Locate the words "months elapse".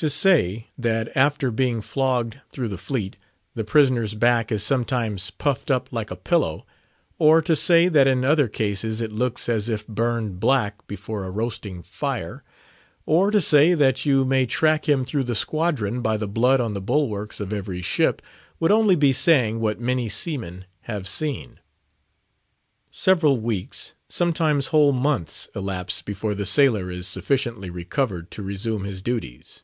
24.92-26.02